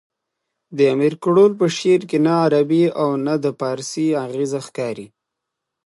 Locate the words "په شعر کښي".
1.59-2.19